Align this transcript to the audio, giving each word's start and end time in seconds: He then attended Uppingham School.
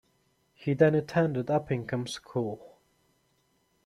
He 0.55 0.73
then 0.73 0.95
attended 0.95 1.51
Uppingham 1.51 2.07
School. 2.09 2.79